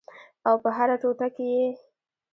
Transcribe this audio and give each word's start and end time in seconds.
او 0.47 0.55
په 0.63 0.69
هره 0.77 0.95
ټوټه 1.01 1.27
کې 1.35 1.45
یې 1.53 1.67